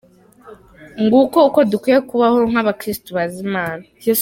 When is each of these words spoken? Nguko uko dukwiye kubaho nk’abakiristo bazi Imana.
Nguko 1.03 1.37
uko 1.49 1.59
dukwiye 1.71 1.99
kubaho 2.09 2.37
nk’abakiristo 2.49 3.07
bazi 3.17 3.37
Imana. 3.47 3.83